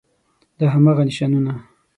دا 0.59 0.65
هماغه 0.75 1.03
نښانونه 1.09 1.53